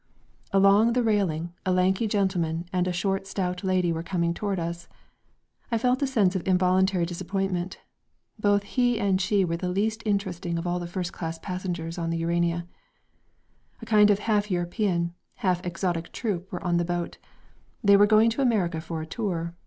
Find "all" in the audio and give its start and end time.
10.65-10.79